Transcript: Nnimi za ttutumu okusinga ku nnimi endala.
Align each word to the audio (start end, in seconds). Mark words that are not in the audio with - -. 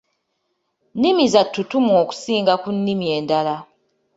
Nnimi 0.95 1.25
za 1.33 1.41
ttutumu 1.45 1.91
okusinga 2.01 2.53
ku 2.63 2.69
nnimi 2.75 3.05
endala. 3.17 3.55